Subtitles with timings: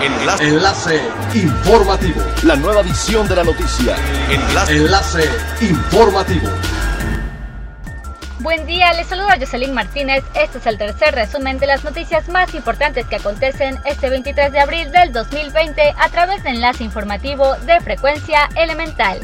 [0.00, 0.44] Enlace.
[0.44, 1.00] Enlace
[1.34, 2.22] informativo.
[2.44, 3.96] La nueva edición de la noticia.
[4.30, 4.76] Enlace.
[4.76, 6.48] Enlace informativo.
[8.38, 10.22] Buen día, les saluda Jocelyn Martínez.
[10.34, 14.60] Este es el tercer resumen de las noticias más importantes que acontecen este 23 de
[14.60, 19.18] abril del 2020 a través de enlace informativo de frecuencia elemental.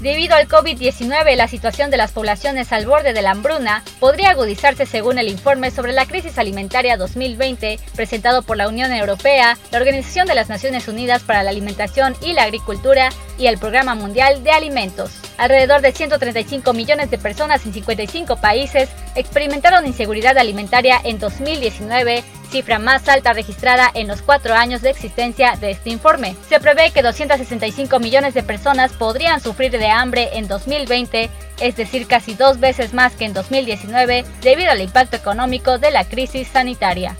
[0.00, 4.86] Debido al COVID-19, la situación de las poblaciones al borde de la hambruna podría agudizarse
[4.86, 10.28] según el informe sobre la crisis alimentaria 2020 presentado por la Unión Europea, la Organización
[10.28, 14.52] de las Naciones Unidas para la Alimentación y la Agricultura y el Programa Mundial de
[14.52, 15.27] Alimentos.
[15.38, 22.78] Alrededor de 135 millones de personas en 55 países experimentaron inseguridad alimentaria en 2019 cifra
[22.78, 26.34] más alta registrada en los cuatro años de existencia de este informe.
[26.48, 32.06] Se prevé que 265 millones de personas podrían sufrir de hambre en 2020, es decir,
[32.06, 37.16] casi dos veces más que en 2019, debido al impacto económico de la crisis sanitaria.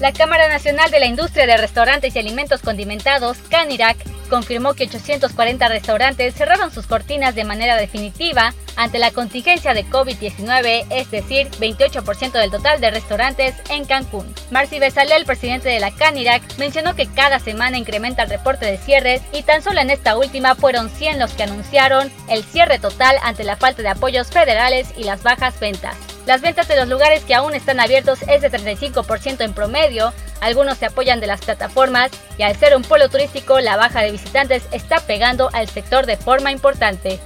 [0.00, 3.96] La Cámara Nacional de la Industria de Restaurantes y Alimentos Condimentados, CANIRAC,
[4.28, 10.86] confirmó que 840 restaurantes cerraron sus cortinas de manera definitiva ante la contingencia de COVID-19,
[10.90, 14.32] es decir, 28% del total de restaurantes en Cancún.
[14.52, 19.22] Marci Besalel, presidente de la CANIRAC, mencionó que cada semana incrementa el reporte de cierres
[19.32, 23.42] y tan solo en esta última fueron 100 los que anunciaron el cierre total ante
[23.42, 25.96] la falta de apoyos federales y las bajas ventas.
[26.28, 30.12] Las ventas de los lugares que aún están abiertos es de 35% en promedio,
[30.42, 34.12] algunos se apoyan de las plataformas y al ser un polo turístico la baja de
[34.12, 37.18] visitantes está pegando al sector de forma importante.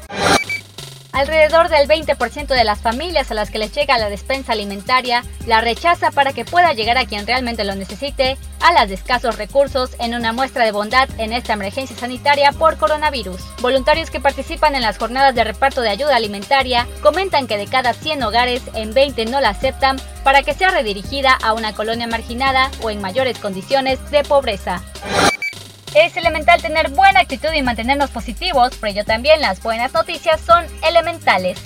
[1.13, 5.61] Alrededor del 20% de las familias a las que les llega la despensa alimentaria la
[5.61, 9.91] rechaza para que pueda llegar a quien realmente lo necesite, a las de escasos recursos,
[9.99, 13.43] en una muestra de bondad en esta emergencia sanitaria por coronavirus.
[13.61, 17.93] Voluntarios que participan en las jornadas de reparto de ayuda alimentaria comentan que de cada
[17.93, 22.71] 100 hogares, en 20 no la aceptan para que sea redirigida a una colonia marginada
[22.83, 24.83] o en mayores condiciones de pobreza.
[25.95, 30.65] Es elemental tener buena actitud y mantenernos positivos, por ello también las buenas noticias son
[30.89, 31.59] elementales.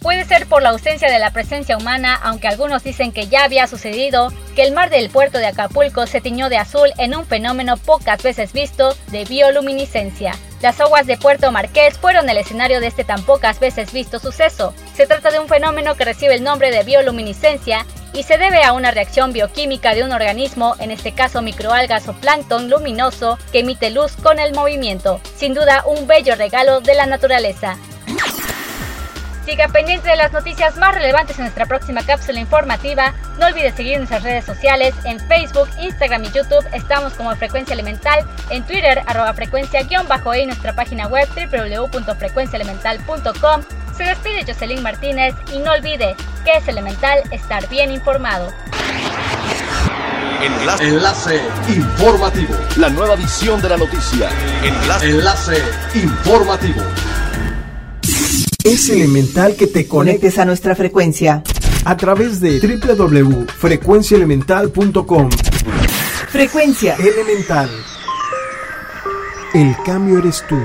[0.00, 3.66] Puede ser por la ausencia de la presencia humana, aunque algunos dicen que ya había
[3.66, 7.76] sucedido, que el mar del puerto de Acapulco se tiñó de azul en un fenómeno
[7.76, 10.32] pocas veces visto de bioluminiscencia.
[10.62, 14.72] Las aguas de Puerto Marqués fueron el escenario de este tan pocas veces visto suceso.
[14.94, 18.72] Se trata de un fenómeno que recibe el nombre de bioluminiscencia y se debe a
[18.72, 23.90] una reacción bioquímica de un organismo, en este caso microalgas o plancton luminoso, que emite
[23.90, 25.20] luz con el movimiento.
[25.36, 27.76] Sin duda un bello regalo de la naturaleza.
[29.44, 33.14] Siga pendiente de las noticias más relevantes en nuestra próxima cápsula informativa.
[33.38, 36.66] No olvide seguir nuestras redes sociales en Facebook, Instagram y YouTube.
[36.72, 39.88] Estamos como Frecuencia Elemental, en Twitter arroba frecuencia-e
[40.40, 43.62] y nuestra página web www.frecuenciaelemental.com.
[43.96, 46.14] Se despide Jocelyn Martínez y no olvide
[46.44, 48.52] que es elemental estar bien informado.
[50.42, 50.88] Enlace.
[50.88, 52.54] Enlace informativo.
[52.76, 54.30] La nueva edición de la noticia.
[54.64, 55.10] Enlace.
[55.10, 55.62] Enlace
[55.94, 56.80] informativo.
[58.64, 61.42] Es elemental que te conectes a nuestra frecuencia
[61.84, 65.30] a través de www.frecuenciaelemental.com.
[66.28, 67.70] Frecuencia elemental.
[69.52, 70.56] El cambio eres tú.